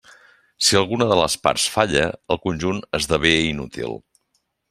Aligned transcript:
Si 0.67 0.77
alguna 0.79 1.07
de 1.11 1.17
les 1.19 1.35
parts 1.43 1.65
falla, 1.75 2.07
el 2.35 2.41
conjunt 2.47 2.81
esdevé 3.01 3.35
inútil. 3.53 3.95